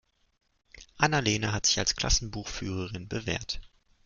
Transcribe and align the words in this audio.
Anna-Lena 0.97 1.51
hat 1.53 1.67
sich 1.67 1.77
als 1.77 1.95
Klassenbuchführerin 1.95 3.07
bewährt. 3.07 3.61